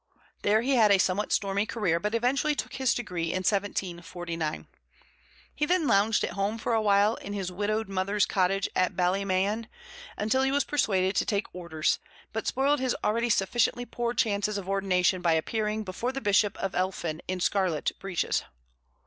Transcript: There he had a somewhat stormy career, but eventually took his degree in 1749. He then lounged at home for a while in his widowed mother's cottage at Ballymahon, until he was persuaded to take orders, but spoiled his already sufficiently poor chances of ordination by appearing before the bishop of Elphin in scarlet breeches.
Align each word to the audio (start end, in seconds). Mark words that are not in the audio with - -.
There 0.41 0.63
he 0.63 0.77
had 0.77 0.89
a 0.89 0.97
somewhat 0.97 1.31
stormy 1.31 1.67
career, 1.67 1.99
but 1.99 2.15
eventually 2.15 2.55
took 2.55 2.73
his 2.73 2.95
degree 2.95 3.25
in 3.25 3.43
1749. 3.45 4.65
He 5.53 5.65
then 5.67 5.85
lounged 5.85 6.23
at 6.23 6.31
home 6.31 6.57
for 6.57 6.73
a 6.73 6.81
while 6.81 7.17
in 7.17 7.33
his 7.33 7.51
widowed 7.51 7.87
mother's 7.87 8.25
cottage 8.25 8.67
at 8.75 8.95
Ballymahon, 8.95 9.67
until 10.17 10.41
he 10.41 10.49
was 10.51 10.63
persuaded 10.63 11.15
to 11.17 11.25
take 11.27 11.53
orders, 11.53 11.99
but 12.33 12.47
spoiled 12.47 12.79
his 12.79 12.95
already 13.03 13.29
sufficiently 13.29 13.85
poor 13.85 14.15
chances 14.15 14.57
of 14.57 14.67
ordination 14.67 15.21
by 15.21 15.33
appearing 15.33 15.83
before 15.83 16.11
the 16.11 16.19
bishop 16.19 16.57
of 16.57 16.73
Elphin 16.73 17.21
in 17.27 17.39
scarlet 17.39 17.91
breeches. 17.99 18.43